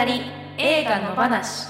[0.00, 0.22] 二人
[0.56, 1.66] 映画の話。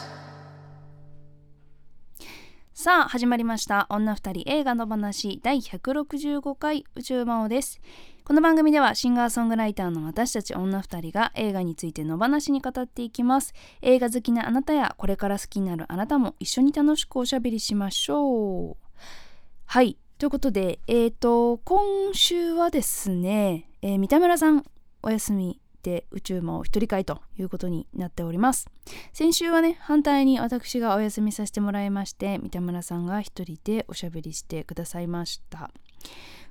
[2.73, 3.89] さあ始まりました。
[3.91, 5.41] 女二人映画の話。
[5.43, 7.81] 第165回宇宙魔王です。
[8.23, 13.53] この番組ではシンガーソングライターの私たち女二人が映画についての話に語っていきます。
[13.83, 18.77] 映画好きなあなたやこれから好きになるあなたも一緒に楽しくおしゃべりしましょう。
[19.67, 19.97] はい。
[20.19, 24.65] ということでえーと今週はですね、えー、三田村さん
[25.03, 28.69] お休みで宇宙魔王一人会ということになっております。
[29.13, 35.71] 先週はね反対に私がお休みさせてもらいまして三田村さんが一人でおしゃべりしてくださいました。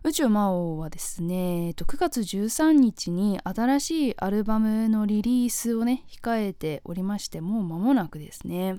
[0.04, 8.78] 宇宙魔王はですね9月13日に新しいアルバムのリリースをね控えておりましてもう間もなくですね。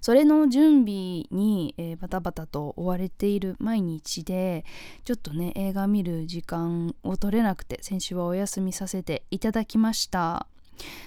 [0.00, 4.64] それの準備に、えー、バタバタと追われている毎日で
[5.04, 10.46] ちょっとね映画見る時間を取れなくて先週はお休みさせていただきました。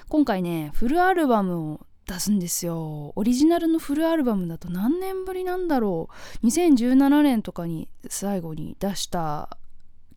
[0.09, 3.13] 今回ねフルアルバムを出すんですよ。
[3.15, 6.09] オリジナルのフルアルバムだと何年ぶりなんだろ
[6.43, 6.47] う。
[6.47, 9.57] 2017年とかに最後に出した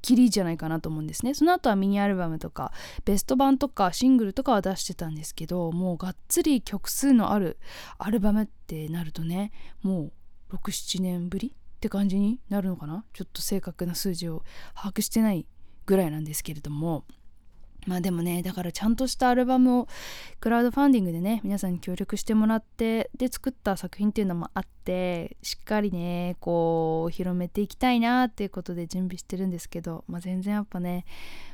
[0.05, 1.35] きりじゃないかなと思うんですね。
[1.35, 2.73] その後はミニアルバムとか
[3.05, 7.59] ベスト版とかシングルとかは出してたんですけどもうがっつり曲数のある
[7.99, 9.51] アルバムってなるとね
[9.83, 10.13] も
[10.51, 13.05] う67年ぶりって感じになるのかな？
[13.13, 14.45] ちょっと正確な数字を
[14.75, 15.47] 把握してない
[15.87, 17.05] ぐらいなんですけれども。
[17.87, 19.89] まあでもねだからちゃんとしたアルバムを
[20.41, 31.05] クラウドファンディングでね皆さんに協力してもらってで作った作品っていうのもあってしっかりねこう広めていきたいなっていうことで準備してるんですけど、まあ、全然やっぱね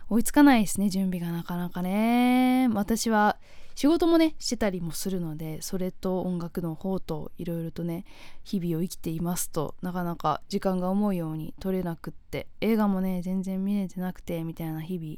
[0.08, 2.68] 追いつかないですね準備がなかなかね。
[2.72, 3.36] 私は
[3.80, 8.04] 仕事もねしてたりもするのでそれと音楽の方といろいろとね
[8.44, 15.16] 日々を生きていますとなかなか時間が思うように取れなくって映画もね全然見れてなくてみたいな日々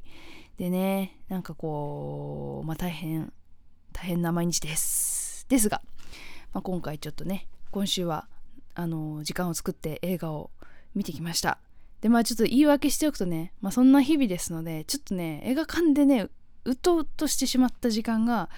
[0.59, 3.33] でねなんかこうまあ大変
[3.93, 5.47] 大変な毎日です。
[5.49, 5.83] ですが、
[6.53, 8.29] まあ、今回ちょっとね今週は
[8.75, 10.51] あの時間を作って映画を
[10.95, 11.59] 見てきました。
[12.01, 16.29] でまあちょっと言い訳しておくとね、まあ、そんな日々ですのでちょっとね映画館でね
[16.65, 18.49] うとうとしてしまった時間が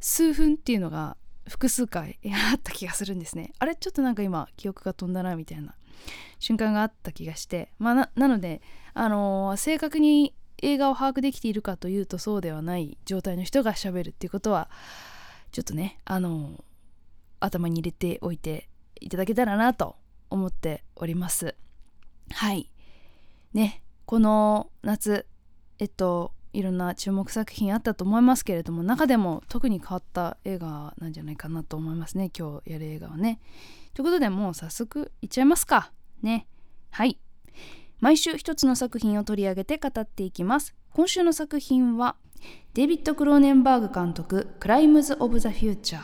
[0.00, 1.16] 数分っていうのが
[1.48, 2.18] 複数回
[2.52, 3.52] あった気がするんですね。
[3.58, 5.74] あれちょっとなんか今記憶が飛んだなみたいな
[6.38, 8.62] 瞬間があった気がしてまあなので
[8.94, 14.68] あのー、正確に映画を把握できているかというとそうではない状態の人がしゃべるっていうことは
[15.52, 16.64] ちょっとねあの
[17.40, 18.68] 頭に入れておいて
[19.00, 19.96] いただけたらなと
[20.28, 21.54] 思っております。
[22.32, 22.70] はい。
[23.52, 25.26] ねこの夏
[25.78, 33.40] えっといろんな注目作品あったと思いますけれども中でも特に変わった映画なんじゃないかなと思いますね今日やる映画はね。
[33.94, 35.92] ということでもう早速いっちゃいますか。
[36.22, 36.46] ね。
[36.90, 37.18] はい。
[38.00, 40.74] 毎週一つの作品を取り上げて語っていきます。
[40.92, 42.16] 今週の作品は
[42.74, 46.02] デビッド・クローネンバーグ監督「クライムズ・オブ・ザ・フューチャー」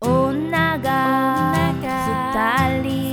[0.00, 3.07] 女が二人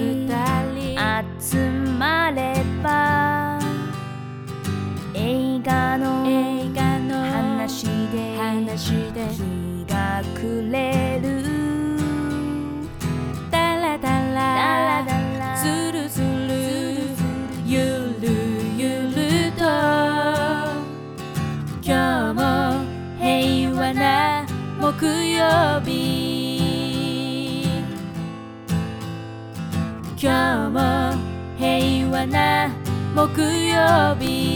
[24.97, 27.65] 木曜日。
[30.17, 30.79] 今日も
[31.57, 32.73] 平和な
[33.13, 34.55] 木曜日。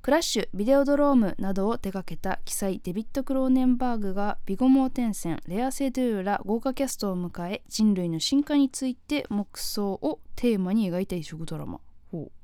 [0.00, 11.80] クラッシュビデオドロームなどを手掛けた記載デビッド・クローネンバーグがビゴモーテンセンレア・セドゥーラ豪華キャストを迎え人類の進化について黙想をテーマに描いた異色ドラマ。
[12.10, 12.37] ほう。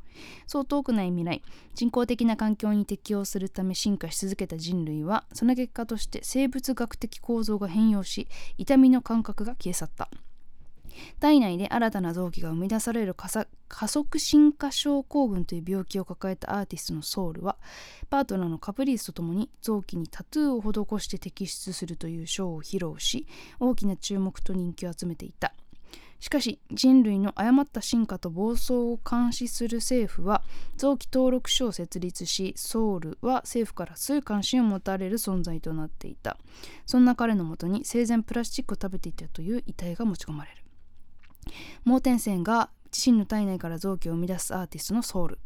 [0.46, 1.42] そう遠くない未来。
[1.74, 8.28] 人工的な環境に適応するため進化し続けた人類はその結果として生物学的構造が変容し
[8.58, 10.08] 痛みの感覚が消え去った。
[11.20, 17.56] 体内で新たな臓器が生み出される加速進化症候群という病気を抱えたアーティストのソウルは
[18.10, 23.26] パートナーのカプリースとともに臓器にタトゥーを施して摘出するというショーを披露し
[23.58, 25.52] 大きな注目と人気を集めていた。
[26.20, 30.42] しかし人類の誤った進化と暴走を監視する政府は
[30.76, 36.38] 臓器登録所を設立しソウルは政府から強い関心を持たれる存在となっていた。
[36.86, 40.62] そんな彼のもとに生前プラスチックを食べていたという遺体が持ち込まれる。
[41.84, 45.38] 盲点線が自身の体内から臓器を生み出すアーティストのソウル。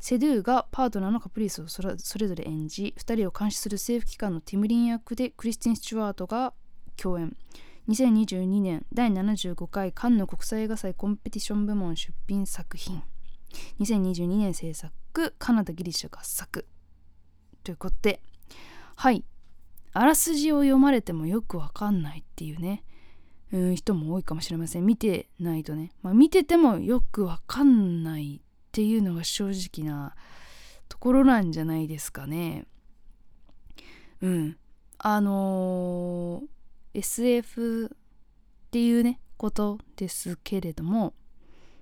[0.00, 6.52] セドゥーがパートナーのカプリースをそれぞれ演じ2人を監視する政府機関のティムリン役でクリスティン・スチュワートが
[6.96, 7.36] 共演。
[7.88, 13.02] 2022年第75回カンヌ国際映画祭コンペティション部門出品作品。
[13.80, 16.66] 2022年制作カナダギリシャ合作。
[17.64, 18.22] ということで
[18.94, 19.24] はい。
[19.92, 22.84] あらすじを読まれてもよくわかんないっていうね。
[23.52, 24.86] うん人も多いかもしれません。
[24.86, 30.14] 見てないとね、まあ、見ててもよくわかんないっていうのが正直な
[30.88, 32.64] ところなんじゃないですかね。
[34.20, 34.56] うん。
[34.98, 36.46] あのー、
[36.94, 37.88] SF っ
[38.70, 41.14] ていうねことですけれども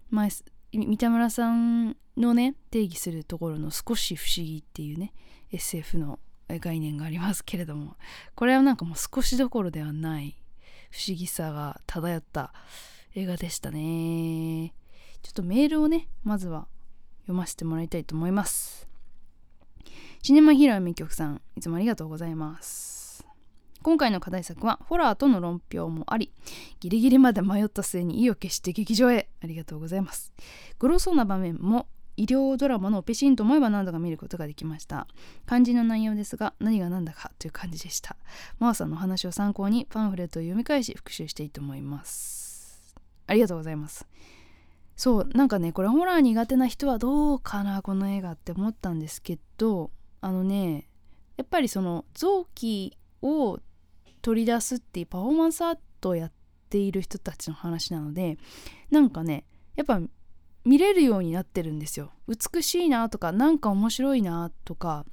[0.09, 0.29] まあ
[0.73, 5.13] 三田村さんのね定義するところの少し不思議っていうね
[5.53, 6.19] SF の
[6.49, 7.97] 概念がありますけれども
[8.35, 10.37] これはなんかもう少しどころではない
[10.91, 12.53] 不思議さが漂った
[13.15, 14.73] 映画でしたね。
[15.23, 16.67] ちょっとメールをねまずは
[17.23, 18.89] 読ませてもらいたいと思います。
[20.23, 23.00] シネマヒーロー名曲さんいつもありがとうございます。
[23.83, 26.33] 今回の課題作はホラーとの論評もあり
[26.81, 29.29] ギリギリまで迷った末に意を決して劇場へ。
[29.43, 30.33] ありがとうございます。
[30.79, 31.87] グロそうな場面も
[32.17, 35.07] 医療ドラマのペシンと思えば何度か見ることができました。
[35.47, 38.17] 肝心の内容ですが何が何だかという感じでした。
[38.59, 42.95] マーさんのお話を参考にパンフレットを読み返し復習していいと思います。
[43.27, 44.07] ありがとうございます。
[44.97, 49.91] そうなんかねこれホラー苦手な人はどうかなこの映画って思ったんですけど
[50.21, 50.89] あのね
[51.39, 53.59] やっぱりその臓器を
[54.23, 56.33] 取り出すっていうパフォーマンスアートをやっ
[56.69, 58.39] ている人たちの話なので
[58.91, 59.45] なんかね
[59.77, 60.01] やっぱ
[60.65, 62.13] 見れるようになってるんですよ。
[62.29, 65.07] 美しいなとかなんか面白いなとか。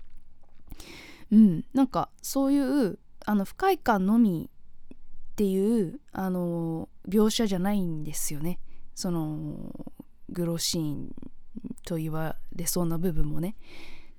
[1.32, 8.60] うんなんかそういうあの不快感のみっていうあの描写じゃないんですよね。
[8.96, 9.74] その
[10.30, 11.16] グロシーン
[11.86, 13.56] と言われそうな部分もね。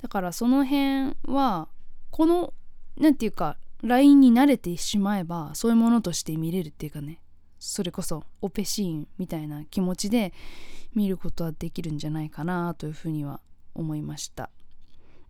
[0.03, 1.69] だからその辺は
[2.11, 2.55] この
[2.97, 7.21] 何て言うか LINE に慣れてしまえばそういうものとして見れるっていうかね
[7.59, 10.33] それこそオペシーンみたいな気持ちで
[10.95, 13.41] 見ることはできるんじゃないかなというふうには
[13.75, 14.51] 思いました。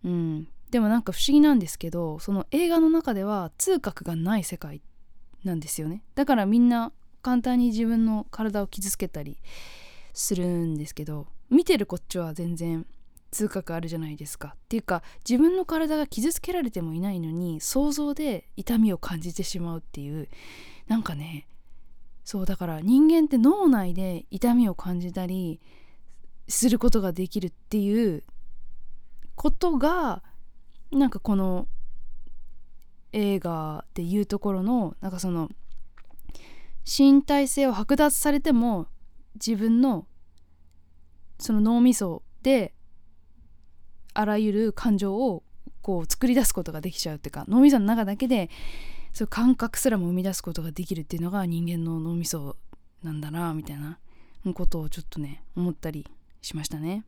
[0.03, 0.47] うん。
[0.71, 4.81] でもなんか不思議なんですけどその映画の中では痛覚がない世界
[5.43, 6.03] なんですよね。
[6.15, 6.91] だからみんな
[7.21, 9.37] 簡単に自分の体を傷つけたり
[10.13, 12.85] するんですけど見てるこっちは全然
[13.31, 14.55] 痛覚あるじゃないですか。
[14.55, 20.27] っていうか自分の体が傷つけられてもいないのに想像で痛みを感じてしまうっていう
[20.87, 21.47] なんかね
[22.25, 25.59] そうだから人間って脳内で痛みを感じたり
[26.47, 28.23] することができるっていう
[29.35, 30.23] ことが
[30.91, 31.67] なんかこの
[33.13, 35.49] 映画でいうところのなんかその
[36.85, 38.87] 身体性を剥奪されても
[39.35, 40.07] 自分の
[41.39, 42.73] その脳みそで
[44.13, 45.43] あらゆる感情を
[45.81, 48.49] こう作り出すことができちゃうっていうか脳みその中だけで
[49.13, 52.55] そういう感覚すらも生み出すことができるっていうのが人間の脳みそ
[53.03, 53.97] なんだなみたいな
[54.53, 56.05] ことをちょっとね思ったり
[56.41, 57.03] しましたね。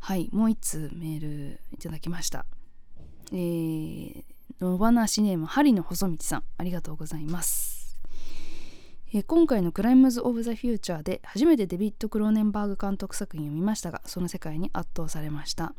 [0.00, 2.46] はいもう一通メールいただきました。
[3.32, 4.24] えー、
[4.60, 6.42] 野花シネーム針の細道さん。
[6.58, 7.81] ありがとうございます。
[9.14, 15.74] え今回の「クライムズ・オブ・ザ・フューチャー」で初めてデビッド・クローネンバーグ監督作品を見ましたがその世界に圧倒されました。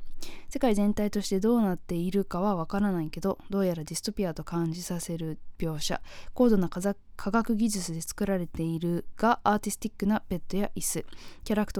[0.49, 5.99] 世界全体としてどうなっているかはわからないけどどうやらディストピアと感じさせる描写
[6.33, 11.05] 高度な科学技術で作られているがアーティスティックなベッドや椅子
[11.43, 11.73] キャラク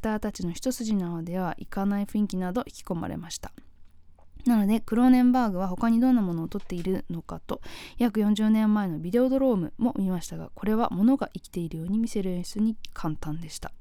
[0.00, 3.52] ターたちの一筋縄ではいかない雰囲気など引き込まれました。
[4.48, 7.60] なのでクローネンバーグは他にどんなものを撮っているのかと。
[7.98, 13.72] 約40年前のビデオドロームも見ましたがこれは物が生きているように見せる演出に簡単でした。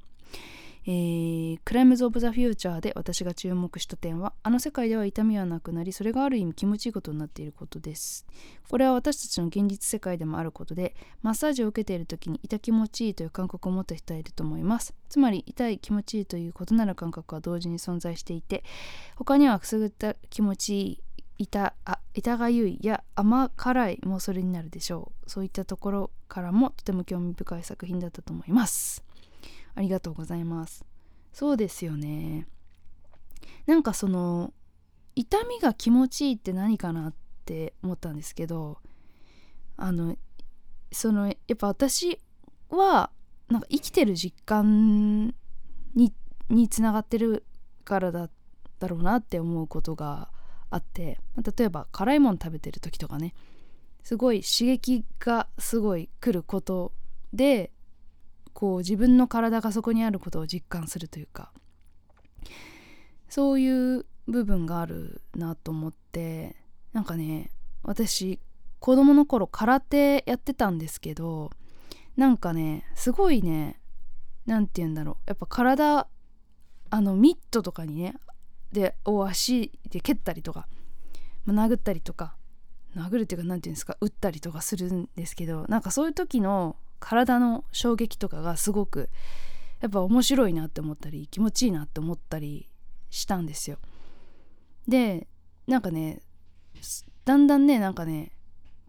[0.90, 8.26] えー、クライムズ・オブ・ザ・フューチャーで私が注目した点はあの世界では痛みはなくなりそれがある意味気持ちいいことになっていることです。
[8.70, 14.94] これは私たちの現実世界でもあることでマッサージを受けている時に痛気持ちいいという感覚を持った人はいると思います。
[15.10, 18.64] つまり痛い気持ちいいという異なる感覚は同時に存在していて
[19.18, 21.00] 他にはくすぐった気持ちいい
[21.40, 25.30] 痛あ痛がゆいや甘辛いもそれになるでしょう。
[25.30, 29.07] そういったところからもとても興味深い作品だったと思います。
[29.78, 30.84] ありがとうございます。
[31.32, 32.48] そうですよね。
[33.68, 34.52] なんかその
[35.16, 37.14] 痛みが気持ちいいって何かなっ
[37.46, 38.80] て思ったんですけど
[39.76, 40.18] あの
[40.92, 42.20] そのやっぱ私
[42.70, 43.12] は
[43.50, 45.36] なんか生きてる実感
[45.94, 46.14] に
[46.50, 47.46] につながってる
[47.84, 48.30] からだ
[48.80, 50.30] だろうなって思うことが
[50.72, 51.20] あって
[51.58, 53.36] 例えば辛いもの食べてる時とかね
[54.04, 56.94] すごい刺激がすごい来ること
[57.34, 57.72] で
[58.58, 61.52] こう自分の体がそこにあることを実感するというか
[63.30, 66.56] そういう部分があるなと思って
[66.92, 67.52] なんかね
[67.84, 68.40] 私
[68.80, 71.52] 子供の頃空手やってたんですけど
[72.16, 73.80] なんかねすごいね
[74.48, 76.08] 何て言うんだろうやっぱ体
[76.90, 78.16] あのミットとかにね
[78.72, 80.68] でを足で蹴ったりとか、
[81.46, 82.36] まあ、殴ったりとか
[82.96, 89.10] 殴るっていうか何て言うんですか打ったりとかするんですけどなんかそういう時の体の衝撃とかがすごく
[89.82, 92.68] やっぱ面白いなって思ったり気持ちいいなって思ったり
[93.10, 93.78] したんですよ。
[94.88, 95.28] で
[95.68, 96.22] なんかね
[97.26, 98.32] だんだんねなんかね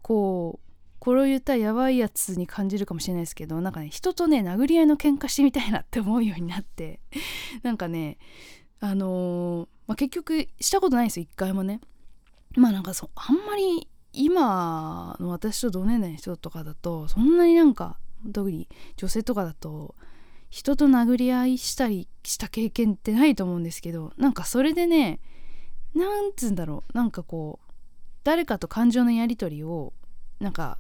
[0.03, 7.01] こうこれを言ったらやばいやつに感じるかもしれないですけどなんかね人とね殴り合いの喧嘩してみたいなって思うようになって
[7.63, 8.19] なんかね
[8.81, 11.81] あのー、まあ、結局したことないんですよ一回もね
[12.57, 13.89] まあなんかそうあんまり
[14.21, 17.99] 今の私と同年代の人とかだとそんなになんか
[18.33, 19.95] 特に女性とかだと
[20.51, 25.21] 人と殴り合いしたりした経験ってないと思うんですけどなんかそれでね
[25.95, 27.73] なんつうんだろうなんかこう
[28.25, 29.93] 誰かと感情のやり取りを
[30.41, 30.79] なんか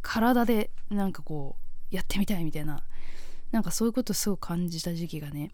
[0.00, 1.56] 体でなんかこ
[1.90, 2.84] うやってみたいみたいな
[3.50, 5.50] なんかそういうことすごく感じた時期がね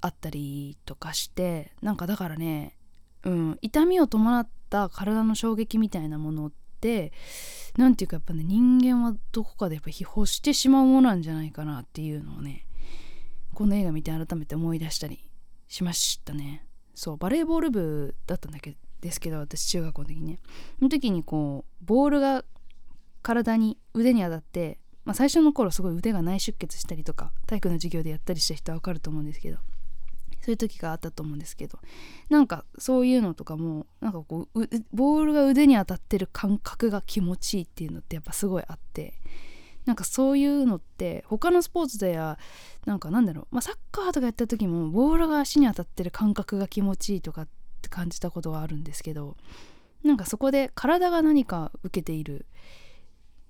[0.00, 2.76] あったりとかしてなんかだからね、
[3.24, 7.12] うん、痛みを伴った体の衝撃みたいなものって
[7.76, 12.66] 何て言うかやっぱね人間はどこかでやっぱ秘宝してしまうものなんじゃないかなっていうのをね
[13.54, 15.24] この映画見て改めて思い出したり
[15.68, 16.66] しましたね。
[16.94, 20.38] そうバレーボール部だったんだけですけど私中学校の時にね。
[20.78, 22.44] その時にこうボールが
[23.22, 29.58] 体に腕に当たって、まあ、最初の頃すごい腕が内出血したりとか体育の授業でやったりした人は分かると思うんですけど
[30.46, 31.80] そういう時があったと思うんですけど
[32.28, 39.14] なんかそういうのとかもなんかこうボールが腕に当たってる感覚が気持ちいいっていうのってやっぱすごいあって
[39.86, 42.38] なんかそういうのって他のスポーツでは
[42.84, 47.48] なんかなんだろう、まあ、サッカーとかやった時もボールが足に当たってる感覚が気持ちいいとかっ
[47.82, 49.36] て感じたことがあるんですけど
[50.04, 52.46] なんかそこで体が何か受けている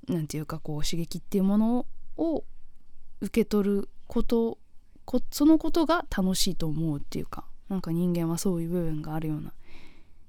[0.08, 1.86] 何て言うかこう刺激っていうもの
[2.16, 2.44] を
[3.20, 4.56] 受け取ること
[5.06, 9.52] こそのことが楽しいと思うっていうかなんか人間はそういう部分があるような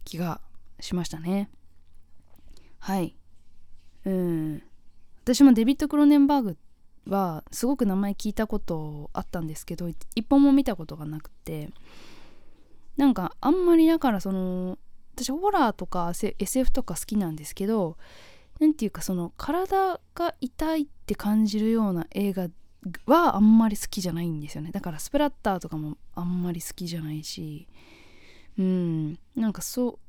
[0.06, 0.40] 気が
[0.80, 1.50] しましたね。
[2.80, 3.16] はい。
[4.06, 4.64] うん。
[5.24, 6.58] 私もデビッド・クロネンバーグ
[7.10, 11.70] はすごく名前聞いたことあったんですけど一本も見たことがなくて
[12.96, 14.78] なんかあんまりだからその
[15.16, 17.98] 私ホラーとか SF とか好きなんですけど
[18.60, 22.50] 何て言うかその体が痛いって感じるような映画
[23.06, 24.72] はあんまり好きじゃないんですよね。
[24.72, 27.68] だからスプラッターとかもあんまり好きじゃないし。
[28.58, 29.20] うん。
[29.36, 30.00] なんかそ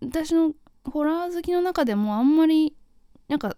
[0.00, 0.52] う私の
[0.84, 2.74] ホラー好きの中でもあんまり
[3.28, 3.56] なんか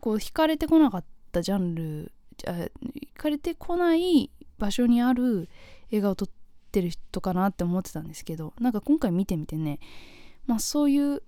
[0.00, 2.70] こう惹かれてこなかったジャンル惹
[3.16, 5.48] かれてこない場所にある
[5.90, 6.28] 映画を撮っ
[6.70, 9.80] てる人かなって思ってたんですけどなんか今回見てみてね
[10.46, 11.22] まあそういう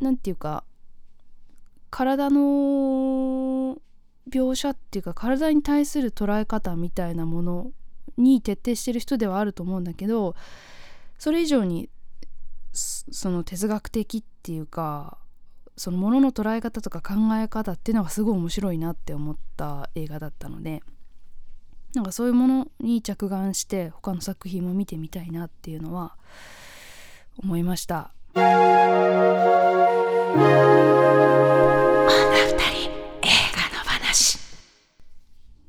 [0.00, 0.64] 何て言うか
[1.90, 3.78] 体の
[4.30, 7.72] 描写っていうか体に対する捉え方みたいなもの
[8.16, 10.34] に徹底してる人ではあると思うんだけど
[11.18, 11.88] それ以上に
[12.72, 15.18] その哲学的っていうか
[15.76, 20.82] そのものの捉え方とか考え方っていうのがすごい面白いなって思った映画だったので
[21.94, 26.16] なんかそういうものに着眼して他の作品も見てみたいなっていうのは
[27.38, 28.12] 思いました。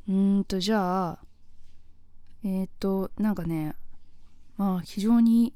[0.08, 1.20] うんとじゃあ
[2.44, 3.76] えっ、となんかね
[4.58, 5.54] まあ非常に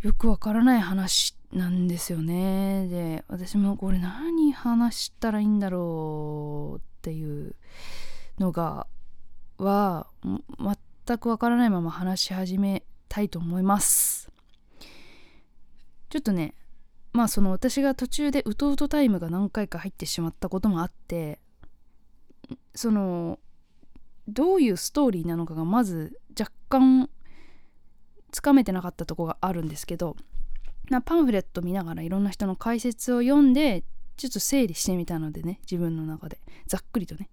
[0.00, 2.88] よくわからない話なんですよね。
[2.88, 7.54] で私もこれ何話したらいいんだろうっていう
[8.38, 8.86] のが
[9.58, 10.06] は
[11.04, 14.30] 全くわからないまま話し始めたいと思います。
[16.08, 16.54] ちょっとね
[17.12, 21.40] まあその私が途中でうとうとタイムが何回か入ってしまったこともあって
[22.74, 23.38] その
[24.28, 27.10] どういうストーリーなのかがまず若干
[28.30, 30.16] つかめてなかったとこがあるんですけど
[30.88, 33.84] なパンフレット見ながらいろんな人の解説を読んで
[34.16, 36.38] ちょっと整理してみたのでね自分の中で。
[36.66, 37.30] ざっくりとね。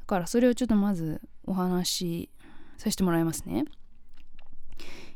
[0.00, 2.30] だからそれをちょっとまずお話し
[2.78, 3.66] させてもらいますね。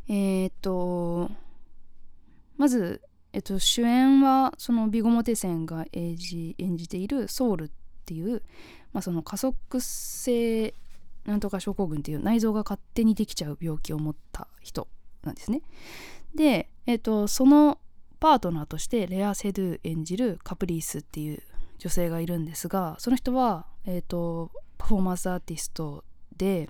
[0.08, 1.30] えー、っと
[2.58, 3.00] まず、
[3.32, 7.70] えっと、主演はそのビゴモテセンが演じ演じているソウル
[8.00, 8.42] っていう、
[8.92, 10.75] まあ、その加速性
[11.25, 14.88] なんとか症候群っていう内臓が勝手にできちゃう病気を持った人
[15.23, 15.62] なんですね。
[16.35, 17.78] で、えーと、その
[18.21, 21.42] パートナーとしてレア・セドゥ演じるカプリースっていう
[21.78, 26.04] 女性がいるんですがその人は、えーと、パフォーマンスアーティスト
[26.37, 26.69] で、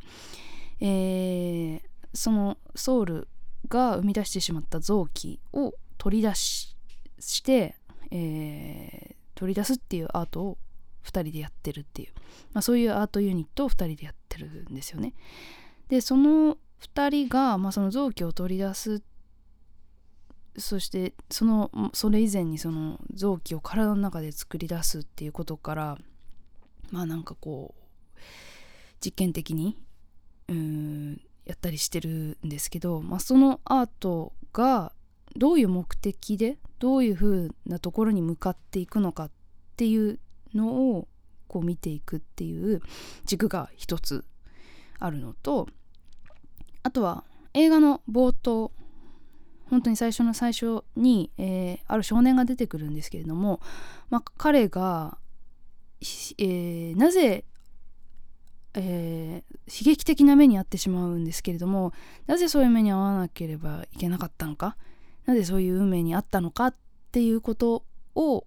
[0.80, 1.80] えー、
[2.14, 3.28] そのソウル
[3.68, 6.76] が生み出してしまった臓器を取り出し
[7.18, 7.74] して、
[8.10, 10.58] えー、取り出すっていうアートを
[11.04, 12.08] 2人でやってるっていう、
[12.52, 15.14] まあ、そういうアートユニットを2人でやってるんですよね。
[15.88, 19.02] でその2人が、まあ、その臓器を取り出す
[20.56, 25.98] そしてそのそれ以前にその臓器を体の中で作り出すっていうことから
[26.90, 28.20] まあなんかこう
[29.04, 29.78] 実験的に
[30.48, 34.92] うんやったりしてるんですけど、まあ、そのアートが
[35.36, 39.30] どういう目的でどういうふうなところに向かっていくのかっ
[39.76, 40.18] ていう
[40.54, 41.08] のを
[41.48, 42.80] こう見ていくっていう
[43.24, 44.24] 軸が一つ
[44.98, 45.68] あるのと
[46.82, 48.72] あとは映画の冒頭
[49.68, 53.60] 本当に最初の最初に、えー、ある少年が出てくるんですけれども、
[54.10, 55.16] まあ、彼が、
[56.00, 57.44] えー、なぜ、
[58.74, 61.92] えー、悲劇的な目に遭ってしまうんですけれども
[62.26, 64.76] なぜそういう目に遭わなければいけなかったのか
[65.26, 66.74] なぜそういう運命にあったのかっ
[67.12, 67.84] ていうこと
[68.16, 68.44] を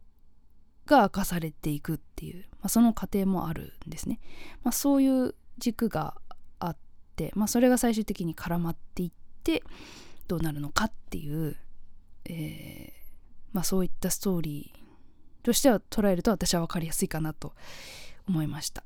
[0.86, 4.20] が明かされていくっていう、まあ、その過程もあるんですね。
[4.64, 6.16] まあ、そういう軸が
[6.60, 6.78] あっ
[7.16, 9.12] て、まあ、それが最終的に絡まっていっ
[9.44, 9.64] て
[10.28, 11.56] どうなるのかっていう、
[12.26, 12.92] えー、
[13.54, 17.54] まあ、そういったストーリーとしては捉えると私は分かりやすいかなと
[18.28, 18.84] 思いました。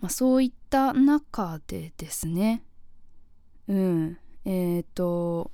[0.00, 2.62] まあ、そういった中でですね
[3.68, 5.50] うんえっ、ー、と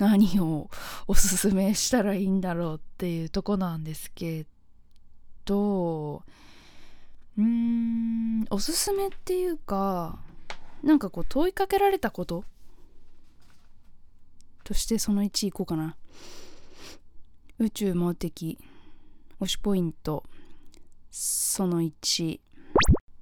[0.00, 0.70] 何を
[1.06, 4.46] おすすめしたらいいんだろうっていうとこなんですけ
[5.44, 6.22] ど
[7.36, 10.18] うーんおすすめっていうか
[10.82, 12.44] なんかこう問いかけられたこと
[14.64, 15.96] としてその1いこうかな。
[17.58, 18.58] 宇宙盲的
[19.38, 20.24] 推しポイント
[21.10, 22.40] その1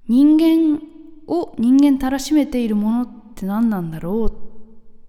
[0.06, 0.80] 人間
[1.26, 4.32] を人間たらしめているものって何なんだろう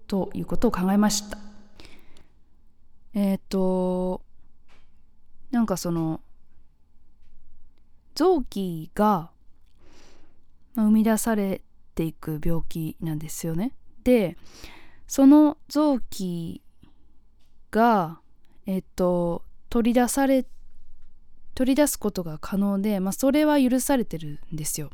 [0.08, 1.49] ということを考えました。
[3.14, 4.22] えっ、ー、と
[5.50, 6.20] なんかその
[8.14, 9.30] 臓器が
[10.74, 11.62] 生み出され
[11.94, 13.72] ていく病気なんですよね。
[14.04, 14.36] で
[15.06, 16.62] その臓器
[17.70, 18.20] が
[18.66, 20.46] えっ、ー、と取り出され
[21.54, 24.90] 取り出すことが可能で、まあ、それは許されてるんですよ。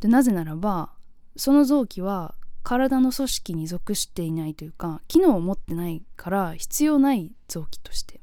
[0.00, 0.90] でなぜならば
[1.36, 2.34] その臓器は
[2.64, 8.20] 体の組織に属していないというか機能を持ってないから必要ない臓器として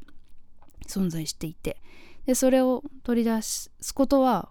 [0.87, 1.77] 存在していて
[2.25, 4.49] でそれを取り出すことは、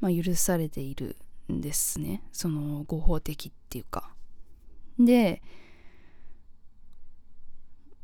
[0.00, 1.16] まあ、許されている
[1.52, 2.22] んですね。
[2.32, 4.10] その合法的っていうか。
[4.98, 5.42] で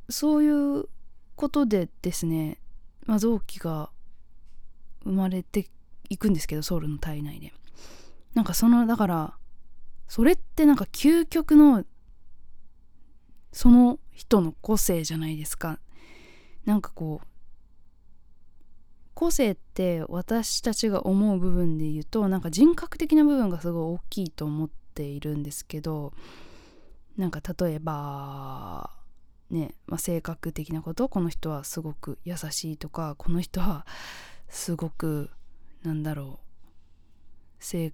[0.09, 0.89] そういう
[1.35, 2.59] ことでですね、
[3.07, 3.91] まあ、臓器が
[5.03, 5.69] 生まれて
[6.09, 7.53] いくんですけどソウルの体内で。
[8.35, 9.35] なんかそのだから
[10.15, 11.83] それってなんか究極の
[13.51, 15.81] その人の個性じゃないですか。
[16.65, 17.27] なんかこう
[19.13, 26.13] 個性って私たちが思う部分で言うとなんか人格的な部分がすごい大きいと思っているんですけど
[27.17, 28.91] なんか例えば
[29.51, 33.85] ね、まあ、性格的なことこの人はすごく優しいとかこの人は
[34.49, 35.31] すごく
[35.83, 36.39] なんだろ
[37.61, 37.93] う性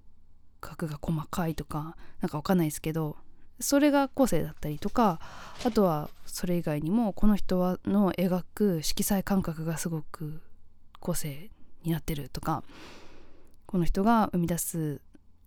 [0.61, 3.17] 格が細かいとかなんかわかんないですけど
[3.59, 5.19] それが個性だったりとか
[5.65, 10.41] あとはそれ以外にもこの人はの描く色彩感覚がすごく
[10.99, 11.49] 個性
[11.83, 12.63] になってるとか
[13.65, 15.01] この人が生み出す、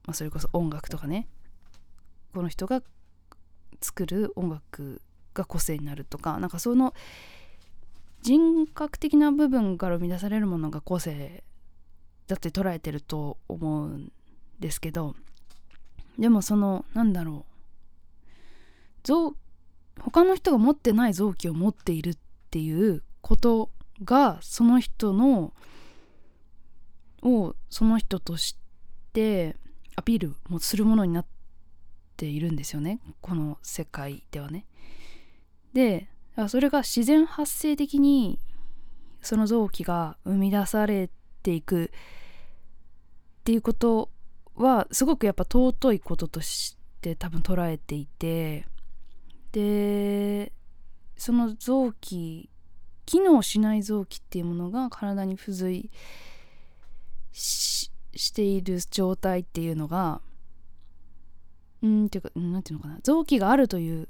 [0.06, 1.28] まあ、それこそ音楽とかね
[2.32, 2.82] この人が
[3.80, 5.00] 作る音楽
[5.34, 6.94] が個性になるとかなんかその
[8.22, 11.44] 人格的な部分から生み出されるものが個性
[12.26, 14.12] だって捉えてると思うん
[14.60, 15.14] ですけど
[16.18, 17.54] でもそのなんだろう
[19.02, 19.34] 臓
[20.00, 22.16] 他の人が持ってない臓器を持っているっ
[22.50, 23.70] ていうこと
[24.02, 25.52] がその人の
[27.22, 28.56] をその人とし
[29.12, 29.56] て
[29.96, 31.26] アピールもするものになっ
[32.16, 34.66] ているんですよねこの世界ではね。
[35.72, 36.08] で
[36.48, 38.38] それが自然発生的に
[39.22, 41.08] その臓器が生み出され
[41.42, 41.88] ていくっ
[43.44, 44.10] ていうこと
[44.56, 48.66] はすごくやっぱ尊いこととして多分捉えていて
[49.52, 50.52] で
[51.16, 52.50] その臓器
[53.06, 55.90] 機能しない臓器っていうものが体に付随
[57.32, 57.90] し
[58.32, 60.20] ている状態っていうのが
[61.82, 62.98] うんっていうかなんていうのかな。
[63.02, 64.08] 臓器があるという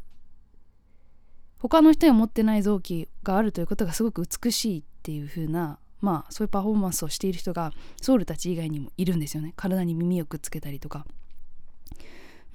[1.59, 9.55] 他の人が持ってない臓器があるということがすごく美しいっていう風なまあそういうパフォーマンスをしている人がソウルたち以外にもいるんですよね。
[9.57, 11.07] 体に耳をくっつけたりとか。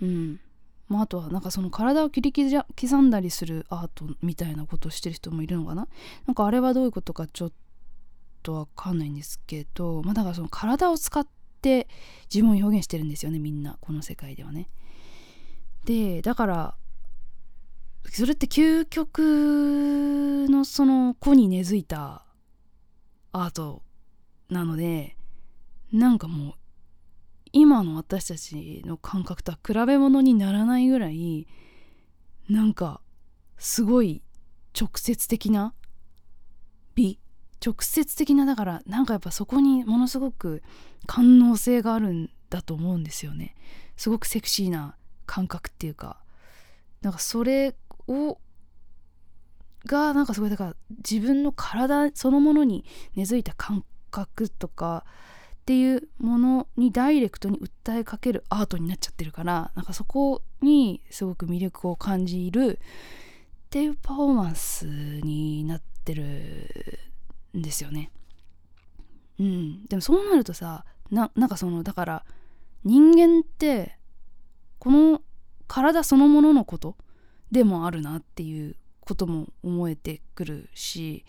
[0.02, 0.40] うん。
[0.88, 5.88] まあ、あとはなんかその体を切り刻んだりするアートみたいなことをしてる人もいるのかな。
[6.26, 7.52] なんかあれはどういうことかちょっ
[8.44, 10.04] とわかんないんですけど。
[10.04, 11.28] まあだからその体を使っ
[11.62, 11.88] て
[12.34, 14.70] 自分を表現してるんですよねみんなこの世界ではね。
[15.86, 16.76] でだから
[18.12, 22.26] それって究極のその子に根付いた
[23.32, 23.82] アート
[24.50, 25.16] なので
[25.92, 26.54] なんかもう
[27.52, 31.48] 今の私たちの感覚とは比べ物にならないぐらい
[32.50, 33.02] なんか
[33.58, 34.22] すごい
[34.80, 35.74] 直接的な
[36.96, 37.20] 美
[37.66, 40.62] 直接的なだからなんかやっぱそこにものすごく
[41.06, 43.56] 官能性があるんだと思うんですよね。
[43.98, 46.18] すごくセクシーな感覚っていうか。
[47.02, 47.76] なんかそれ
[48.08, 48.40] を
[49.86, 50.76] がなんかすごいだから
[51.10, 55.06] 自分の体そのものに根付いた感覚とか
[55.62, 62.80] っていうものにダイレクトに訴えかけるアートになっちゃってるからなんかそこにすごく魅力を感じる
[63.68, 67.04] っていうパフォーマンスになってる
[67.56, 68.12] んですよね。
[69.40, 72.26] うん、でもそうなるとさななんかそのだから
[72.84, 73.98] 人間って
[74.80, 75.22] この
[75.68, 76.98] 体そのもののこと
[77.52, 78.76] でもあるなっていう
[79.10, 81.26] ことも思えてくるし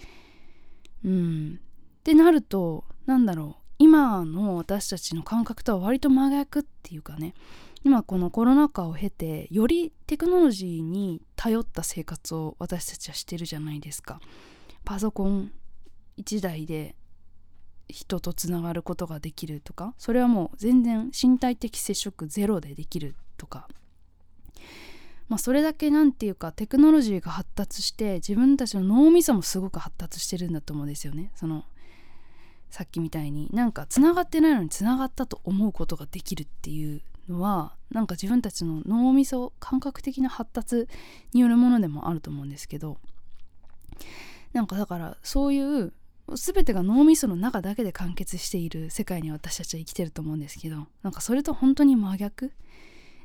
[1.05, 1.61] うん。
[2.01, 7.33] ってなるとなんだろう今の私たちの感覚とは割と真逆っていうかね
[7.83, 14.21] 今このコロナ禍を経てよりテクノロジーに頼った生活を私たちはしてるじゃないですか。
[14.85, 15.51] パソコン
[16.19, 16.95] 1台で
[17.89, 23.67] 人とつながることができるとかそれはもう全然身体的接触ゼロでできるとか
[25.31, 31.31] まあ、それだけ何て言うかテクノロジーが発達して自分たちの脳みそもすごく発達してるんだと思うんですよね。
[31.37, 31.65] その
[32.69, 40.89] さっきみたいになんかつながってないのにつながったと思うことができるっていうのはなんか自分たちの脳みそ感覚的な発達
[41.33, 42.99] によるものでもあると思うんですけど
[44.53, 45.93] なんかだからそういう
[46.35, 52.53] 全てが脳みその中だけで完結している世界に私たちは生きてると思うんですけどなんかそれと本当に真逆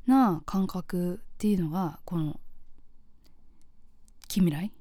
[0.07, 2.39] な感覚っていうのがこの
[4.27, 4.71] 近未来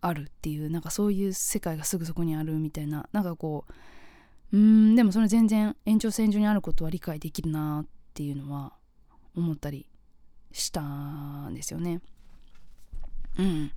[0.00, 3.64] あるっていうなんかそういう世界がすぐそこにあるみたいななんかこ
[4.52, 8.72] ううんでもそれ全然延長線上にあることは理解できるなっていうのは
[9.36, 9.86] 思ったり
[10.52, 12.00] したんですよね。
[13.38, 13.70] うん。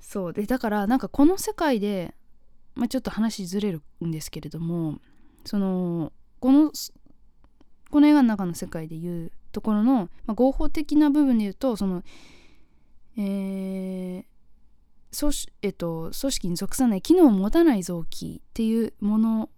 [0.00, 2.14] そうでだからなんかこの世界で、
[2.74, 4.98] まあ、ちょっと話ずれるんですけれども
[5.44, 6.70] そのこの
[7.92, 12.02] この映画の中の世界でいうところの、まあ、合法的な部分で言うとその
[13.18, 14.32] えー
[15.14, 19.50] 組えっと、組織に属さない機能を持たない臓器っていうもの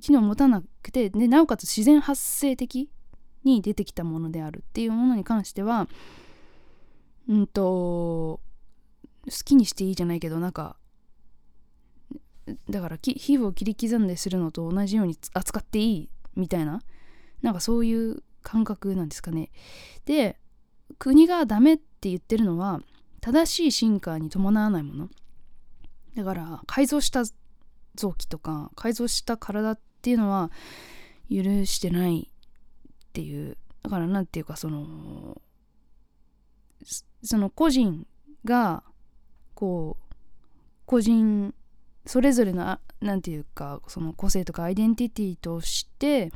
[0.00, 2.88] 機能を持たなくてでなおかつ自然発生的
[3.44, 5.88] に出てきたものであるっていうものに関しては
[7.28, 8.40] うんと好
[9.44, 10.76] きにしていいじゃないけどなんか
[12.70, 16.80] だから皮膚を切り刻んでするのと同じように扱っていいみたいな
[17.44, 19.50] なんかそういう感覚なんですかね。
[20.06, 20.38] で
[20.98, 22.80] 国がダメって言ってるのは
[23.20, 25.08] 正しい進化に伴わないもの
[26.16, 27.24] だから改造した
[27.94, 30.50] 臓器とか改造した体っていうのは
[31.30, 35.40] 許してないっていうだから何て言うかその
[37.22, 38.06] その個人
[38.44, 38.84] が
[39.54, 40.14] こう
[40.86, 41.54] 個人
[42.06, 46.32] それぞれの何て言うかその個性とかアイデンティティとして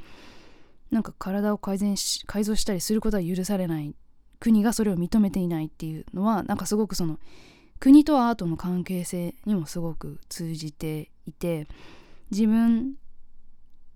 [0.91, 3.95] なんか体を改善し改造したりすることは許されない
[4.41, 7.19] 国がそれを認めていないっていうのはなんかすごくその
[7.81, 11.67] 国とアートの関係性にもすごく通じていて
[12.31, 12.95] 自分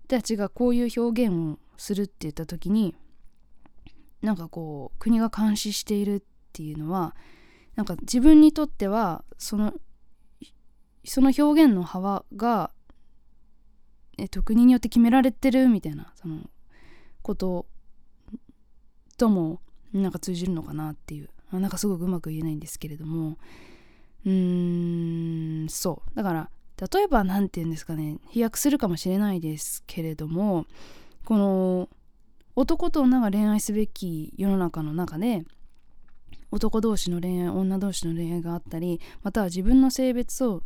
[0.07, 2.95] たちがこういう表現をするって言った時に
[4.21, 6.21] なんかこう国が監視しているっ
[6.53, 7.15] ていうのは
[7.75, 9.73] なんか自分にとってはその
[11.05, 12.71] その表現の幅が、
[14.17, 16.39] えっと、国によって決められてるみたいなその
[17.23, 17.65] こと
[19.17, 19.59] とも
[19.93, 21.29] なんか通じるのかなっていう。
[21.51, 23.37] なんかすごくうまく言えないんですけれども。
[24.25, 26.15] うーんそう。
[26.15, 26.49] だから
[26.93, 28.17] 例えば何て言うんですかね。
[28.29, 30.65] 飛躍するかもしれないですけれども
[31.25, 31.89] この
[32.55, 35.43] 男と女が恋愛すべき世の中の中で
[36.51, 40.61] 男同士の恋愛女同士の恋愛があったりまたは自分の性別を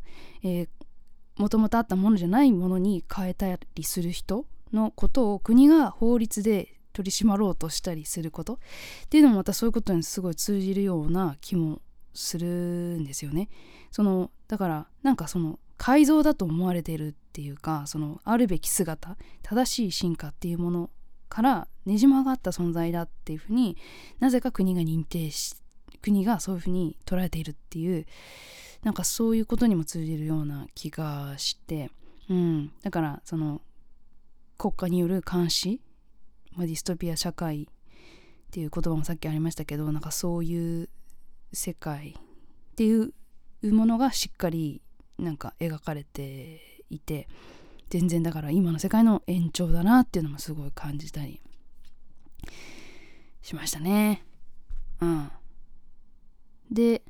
[1.37, 8.55] もともとあったものじゃないものに変えたりする人のことを国が法律で取り締まろうとしたりすること。
[8.55, 8.57] っ
[9.09, 11.81] ていうのもまたそういうことにすごい通じるような気も
[12.13, 13.49] するんですよね。
[13.91, 20.89] そのだからなんかその改造だと思われてるっていうかそのあるべき姿正しい進化っていうもの
[21.29, 23.77] からねじ曲がった存在だっていうふうに
[24.19, 25.55] なぜか国が認定し
[26.01, 28.05] 国がそういうふうに捉えているっていう
[28.83, 31.91] なんかそういうことにも通じるような気がして、
[32.29, 33.61] うん、だからその
[34.57, 35.81] 国家による監視、
[36.55, 37.65] まあ、ディストピア社会っ
[38.51, 40.89] ていう言葉もさっきありましたけどなんかそういう
[41.53, 43.13] 世界っていう
[43.63, 44.81] ものがしっかり
[45.17, 47.27] なんか描かれていて
[47.89, 51.41] 全然だから今の世界の延長だなっていうのもすごい感じたり
[53.41, 54.23] しましたね。
[54.99, 55.31] うん。
[56.69, 57.01] で、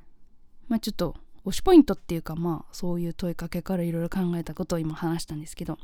[0.68, 5.80] まあちょっと推しポイントっていうかまあそういう問いかけからいろいろ考えたことを今話したんですけど、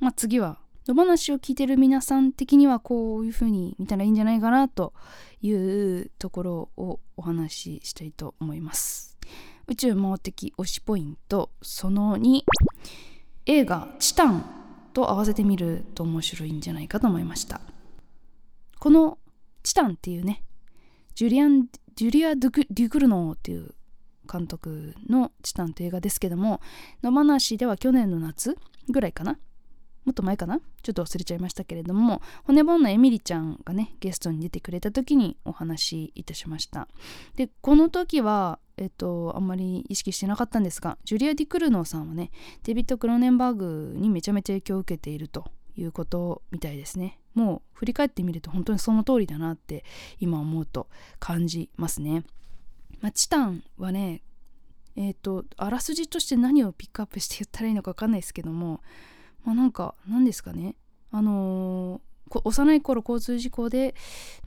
[0.00, 4.92] まあ次は野話を聞いてる皆さん的にはこういうふうに見たらいいんじゃないかなと
[5.40, 9.16] いうところをお話ししたいと思います。
[9.68, 12.42] 宇宙盲的推しポイントその2
[13.46, 14.44] 映画「チタン」
[14.92, 17.60] と合わせてみると面白いんじゃないかと思いました
[18.78, 19.18] この
[19.62, 20.42] 「チタン」っていうね
[21.14, 23.74] ジュリアンジュリア・デュクルノーっていう
[24.30, 26.60] 監督の「チタン」という映画ですけども
[27.02, 29.38] 野放しでは去年の夏ぐらいかな
[30.04, 30.60] もっと前かな？
[30.82, 36.88] ちょっと忘れちゃいましたけれども骨盆のエミリちゃんがねゲストに出てくれた時にお話しいたしました。
[37.36, 42.30] でこの時はえっとあんまり意識してなかったんですがジュリア・ディ・クルノーさんはね
[42.64, 47.18] デビッド・クロネンバーグにめちゃめちゃ影響を受けているということみたいですね。
[47.34, 49.84] もう振り返ってみると本当にその通りだなって
[50.20, 50.88] 今思うと
[51.18, 52.24] 感じますね、
[53.00, 54.22] まあ、チタンはね
[54.96, 58.82] えっ、とあらすじとして何をピックアップして言ったらいいのか分かんないですけども
[59.44, 60.76] まあなんか何ですかね。
[61.10, 63.94] あのー、幼い頃交通事故で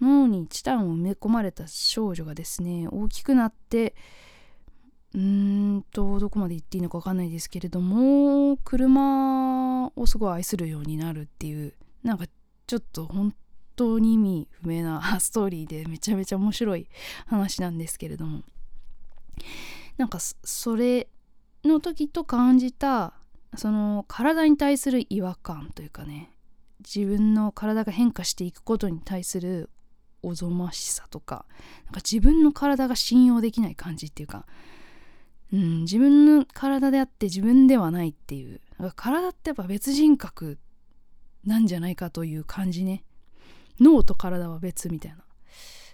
[0.01, 3.93] 脳にチタンを埋め込まれた少女がですね大きくなって
[5.13, 5.21] うー
[5.77, 12.25] んとどこまで言っていいのか分かんないですけれども車をすごい愛するようになるっていうなんか
[12.65, 13.35] ちょっと本
[13.75, 16.87] 当に意味不明なストーリーでめちゃめちゃ面白い
[17.27, 18.41] 話なんですけれども。
[19.97, 21.07] なんかそれ
[21.63, 23.13] の時と感じた
[23.57, 26.31] その体に対する違和感というかね
[26.79, 29.69] 自分の体が変化していくことに対する
[30.21, 31.45] おぞましさとか
[31.85, 34.45] なんか自分の体が信用できない感じっていうか、
[35.53, 40.57] うん、自分の体であって自分ではないっていうなんか体ってやっぱ別人格
[41.45, 43.03] なんじゃないかという感じね。
[43.79, 45.17] 脳と体は別みたいな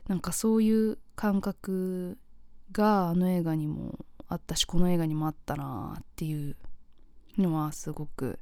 [0.07, 2.17] なんかそういう感覚
[2.71, 6.55] があの映画にもあったしこの映画にもあったなっていう
[7.37, 8.39] のはすごく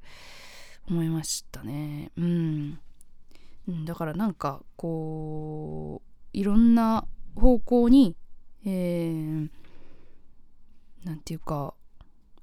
[0.90, 2.12] 思いましたね。
[2.18, 2.80] うん。
[3.86, 8.16] だからなんかこういろんな方向に
[8.66, 11.74] えー、ていうか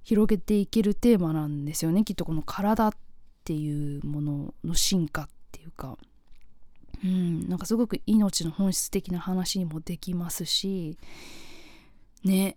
[0.02, 2.04] 広げていけるテーマなんですよね。
[2.04, 2.92] きっとこの体っ
[3.44, 5.98] ていうものの進化っていうか。
[7.04, 7.48] うん。
[7.48, 10.96] なんかすごく命の本質的な話にもできますし。
[12.22, 12.56] ね。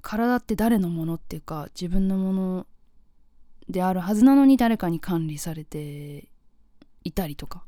[0.00, 2.66] 体って誰のものっていうか自分のもの
[3.68, 6.28] であるはずなのに誰かに管理されて
[7.04, 7.64] いたりとか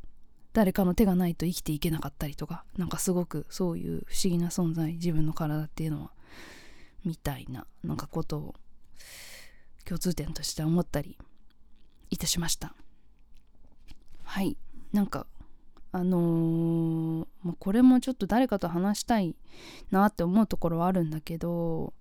[0.52, 6.10] 誰かの手がないと生きていけなかったりとかなんかすごくそういう不思議な存在自分の体っていうのは
[7.04, 8.54] みたいななんかことを
[9.84, 11.16] 共通点として思ったり
[12.10, 12.74] いたしました。
[14.24, 14.56] はい。
[14.92, 15.26] なんか
[15.92, 19.34] あのー、まあ、これもちょっと誰かと話したい
[19.90, 21.92] なって思うところはあるんだけど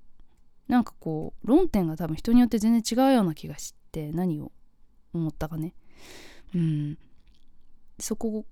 [0.67, 4.51] なんかこう論点が多分人によって全然違うような気がしって何を
[5.13, 5.73] 思ったかね。
[6.53, 6.97] うん。
[7.99, 8.45] そこ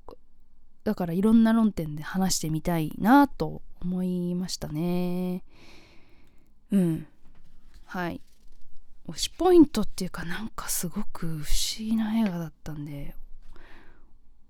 [0.83, 5.43] だからいろんな論点で話してみたいなと思いましたね。
[6.71, 7.07] うん。
[7.85, 8.21] はい。
[9.07, 11.43] 推しポイントっていうかなんかすごく不思
[11.79, 13.15] 議な映画だったんで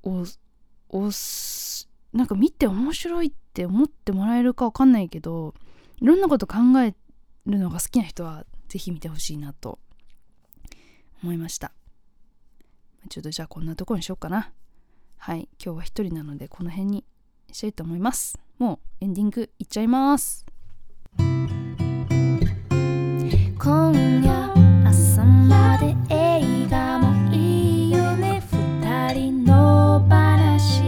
[0.02, 0.26] お
[0.90, 1.12] お
[2.14, 5.54] なんか見て面白いって思ってもらえるか分かんないけど
[6.02, 6.96] いろんなこと考え
[7.46, 9.78] るのが好きな人は是非見てほしいなと
[11.24, 11.72] 思いました。
[13.10, 14.52] ちょっとじゃあこんなとこにしようかな。
[15.18, 17.06] はい今日は一人なのでこの辺に
[17.52, 18.38] したいと思います。
[18.58, 20.46] もうエンディングいっちゃいます。
[21.18, 21.48] 今
[24.24, 30.84] 夜朝まで映画もいいよね二人の話。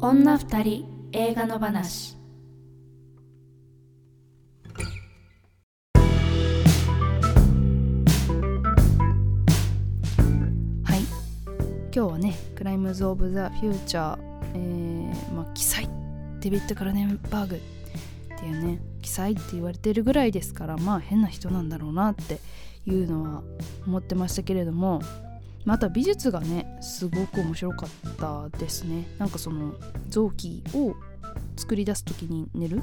[0.00, 2.16] 女二人映画の話。
[12.26, 14.18] ね「クライムズ・オブ・ザ・フューチャー」
[14.54, 15.88] えー、まあ記載
[16.40, 22.40] デビッド・クラネンバーグっていうね記載って言われてるぐらいですからまあ変な人なんだろうなって
[22.86, 23.42] いうのは
[23.86, 25.00] 思ってましたけれども
[25.64, 29.06] また美術がねすごく面白かったですね。
[29.18, 29.74] なんかその
[30.08, 30.94] 臓器を
[31.56, 32.82] 作り出す時に寝る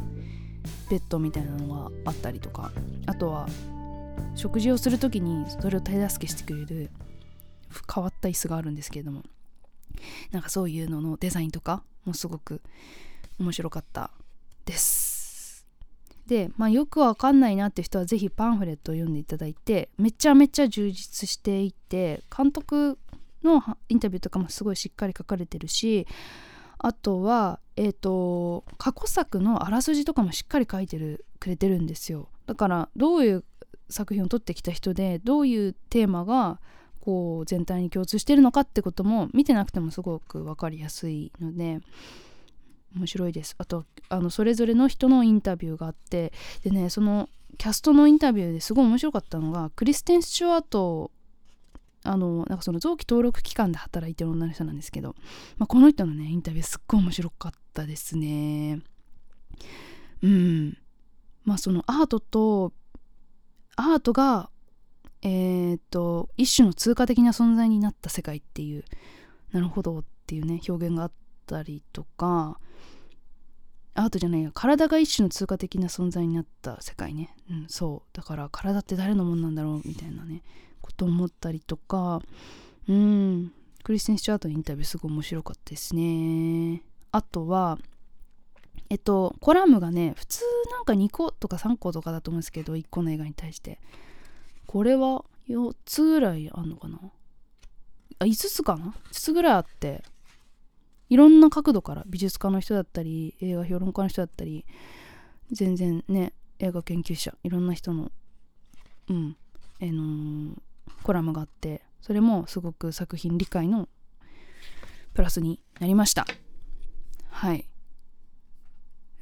[0.90, 2.72] ベッドみたいなのがあったりとか
[3.06, 3.48] あとは
[4.36, 6.90] 食事をする時にそれを手助けしてくれる
[7.94, 9.24] 変わった椅子があるんですけれども。
[10.32, 12.62] なんかそういうののデザインとかもすごく
[13.40, 14.12] 面白かった
[14.66, 15.66] です。
[16.28, 22.98] で、まあ、よくわかんないなって人は是非パンフレットを読んでいただいてめちゃめちゃ充実していて監督
[23.44, 26.08] のインタビューとかもすごいしっかり書かれてるし
[26.78, 32.30] あとはえっ、ー、と過去作のあらすじとかもしっかり書いてるくれてるんですよ。
[32.46, 33.44] だからどういう
[33.90, 36.60] 作品を撮ってきた人でどういうテーマが
[37.04, 41.82] こう全体に共通してるのかってことも見てなくてもすごく分かりやすいので
[42.96, 43.56] 面白いです。
[43.58, 46.32] あとあのそれぞれの人のインタビューがあって
[46.64, 51.12] でねそのキャストのインタビューですごい面白かったのがクリステン・スチュワート
[52.06, 55.14] あのなんかその臓器登録機関で働いてる女の人なんですけど、
[55.58, 58.80] まあ、この人のねインタビューすっごい面白かったですね。
[60.22, 60.78] うん。
[61.44, 62.72] まあそのアートと
[63.76, 64.50] アートが
[65.26, 68.84] えー、と一種の通過的な存在になった世界っていう
[69.54, 71.12] なるほどっていうね表現があっ
[71.48, 72.60] たりとか
[73.96, 78.18] アートじゃないや体が一種の通過的な存在になった世界ね、うん、そう。
[78.18, 80.42] だから体って誰のもんなんだろうみたいなね
[80.82, 82.22] こと思ったりとか
[82.90, 83.54] うん。
[83.84, 86.84] クリスティン・スチュアートのインタビューすごい面白かったですね。
[87.12, 87.78] あとは
[88.90, 93.80] えっとコラムがね普通なんか2個とか3個とかだと思うんですけど1個の映画に対して。
[94.68, 97.00] これは4つぐらいあんのかな？
[98.20, 100.04] あ5つかな？5つぐらいあって
[101.10, 104.66] いろんな角度から美術家の人だったり映画評論家の人だったり
[105.52, 108.12] 全然ね映画研究者いろんな人の
[109.10, 109.36] うん
[109.82, 110.56] あのー、
[111.04, 113.90] コラムがあってそれもすごく作品理解の
[115.14, 116.26] プラスになりました。
[117.30, 117.70] はい。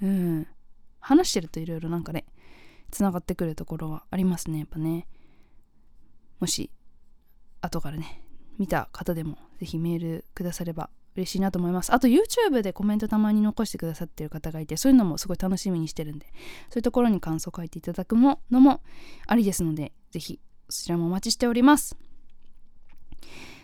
[0.01, 0.47] うん。
[0.99, 2.25] 話してるといろいろなんかね
[2.91, 5.07] つながってくるところはありますねやっぱね。
[6.41, 6.71] もし
[7.61, 8.23] 後からね
[8.57, 11.93] 見た方でも是非メールくだされば嬉しいなと思います。
[11.93, 16.27] あと YouTube でコメントたまに残してくださってる方がいてそういうのもすごい楽しみにしてるんで
[16.69, 18.81] そういうところに感想書いていただくのも
[19.27, 21.97] ありですので是非そちらもお待ちしております。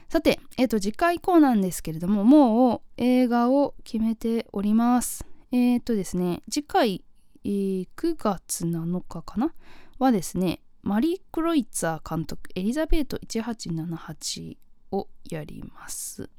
[0.09, 5.25] さて、えっ、ー、と次回以降なんですけれどももう映画を決めております。
[5.51, 7.03] えっ、ー、とですね次回、
[7.43, 9.53] えー、9月7日かな？
[9.99, 14.57] はですねマリー・クロイツァー監督エリザベート1878
[14.91, 16.29] をやります。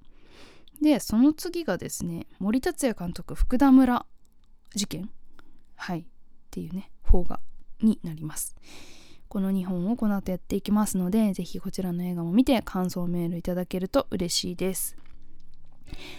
[0.81, 4.07] でその次がですね森達也監督福田村
[4.75, 5.11] 事件。
[5.77, 6.01] はい。
[6.01, 6.05] っ
[6.51, 7.41] ていうね方が
[7.83, 8.57] になります。
[9.29, 14.97] この2本をこの後やっていきますので是非こちらの映画も見て感想メールいただけると嬉しいです。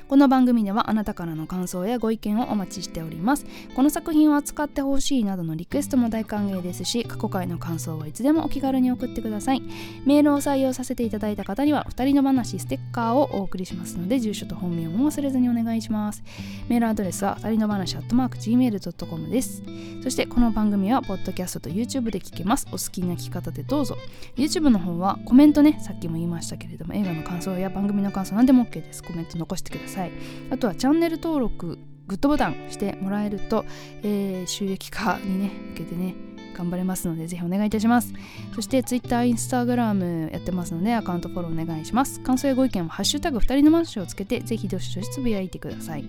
[0.07, 3.45] この番組ではあなたからの感想やご意見をお待ちしております。
[3.75, 9.61] この作品を扱ってほしいなどのリクエストも大歓迎ですし過去回の感想はいつでもお気軽に送ってください。
[10.05, 16.23] メールを採用させていただいた方には2人の話ステッカーをお送りしますので住所と本名も忘れずにお願いします。
[16.67, 19.63] メールアドレスは2人の話アットマーク Gmail.com です。
[20.03, 22.67] そしてこの番組はポッドキャストと YouTube で聞けます。
[22.69, 23.97] お好きな聞き方でどうぞ。
[24.35, 29.03] YouTube の方はコメントねさっきも言いましたけれども映画の感想や番組の感想何でも OK です。
[29.03, 30.11] コメント残してください。
[30.49, 33.65] あとはチャンネル登録グッドボタンしてもらえると、
[34.01, 36.15] えー、収益化にね向けてね
[36.59, 38.13] 頑張れますのでぜひお願いいたします。
[38.53, 42.19] そして Twitter、Instagram やってますのでアカウントフォローお願いします。
[42.19, 46.03] 感想やご意見はハッシュタグ2人のマッシュをつけてぜひどしどしつぶやいてください。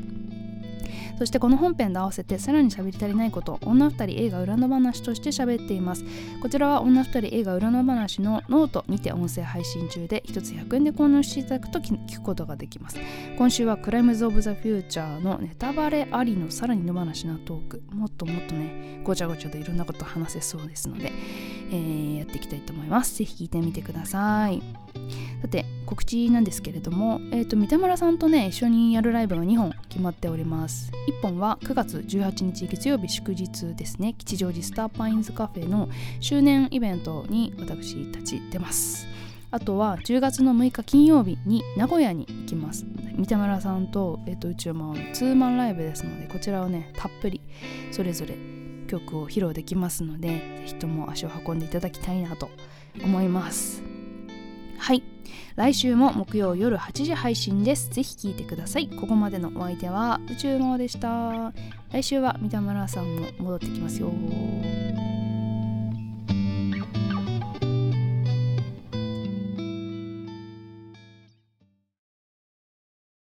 [1.20, 6.02] そしてこの本編と合わせてさらに喋り足りないこと女二人映画裏の話として喋っています。
[6.40, 12.98] こちらは女二人映画裏の話のノートにて音声配信中で1つ100円で購入していただくと聞くことができます。
[13.36, 17.82] 今週はクライムズ・オブ・ザ・フューチャーのネタバレありのさらにの話なトーク。
[17.92, 21.12] もっともっとねごちゃごちゃといろんなこと話せそうですので、
[21.70, 23.16] えー、やっていきたいと思います。
[23.18, 24.62] ぜひ聞いてみてください。
[25.42, 30.92] さて告知なんですけれども、えーと、三田村さんとね一緒にやるライブが2本決まっております。
[31.08, 34.14] 1本は9月18日月曜日祝日ですね。
[34.14, 35.88] 吉祥寺スターパインズカフェの
[36.20, 39.06] 周年イベントに私たち出ます。
[39.52, 42.86] あとは10月の6日金曜日に名古屋に行きます。
[43.16, 47.40] 三田村さんと,、えーと、宇宙魔王のツーマンライブですのでこちらをねたっぷり
[47.90, 48.59] それぞれ
[48.90, 52.50] 曲を披露できますので是非とも足を運んでいただきたいなと
[53.02, 53.82] 思います
[54.78, 55.02] はい
[55.56, 57.90] 来週も木曜夜8時配信です。
[57.90, 58.88] ぜひ聴いてください。
[58.88, 61.52] ここまでのお相手は宇宙のでした。
[61.92, 64.10] 来週は三田村さんも戻ってきますよ。